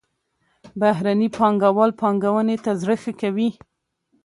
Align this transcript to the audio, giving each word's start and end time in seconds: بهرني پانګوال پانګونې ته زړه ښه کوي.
بهرني 0.79 1.27
پانګوال 1.37 1.91
پانګونې 2.01 2.57
ته 2.63 2.71
زړه 2.81 2.95
ښه 3.01 3.13
کوي. 3.21 3.49